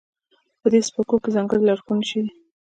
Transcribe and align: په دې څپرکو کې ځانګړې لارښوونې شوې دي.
په 0.61 0.67
دې 0.71 0.79
څپرکو 0.87 1.17
کې 1.23 1.33
ځانګړې 1.35 1.65
لارښوونې 1.67 2.05
شوې 2.09 2.21
دي. 2.25 2.31